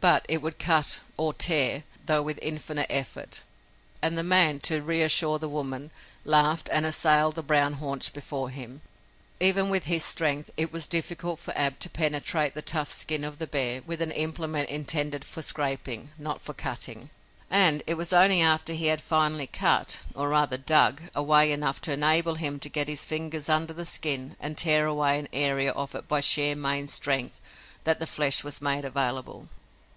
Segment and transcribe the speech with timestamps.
[0.00, 3.42] But it would cut or tear, though with infinite effort,
[4.00, 5.92] and the man, to reassure the woman,
[6.24, 8.80] laughed, and assailed the brown haunch before him.
[9.40, 13.36] Even with his strength, it was difficult for Ab to penetrate the tough skin of
[13.36, 17.10] the bear with an implement intended for scraping, not for cutting,
[17.50, 21.92] and it was only after he had finally cut, or rather dug, away enough to
[21.92, 25.94] enable him to get his fingers under the skin and tear away an area of
[25.94, 27.38] it by sheer main strength
[27.84, 29.50] that the flesh was made available.